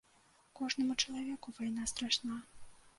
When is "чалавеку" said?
1.05-1.57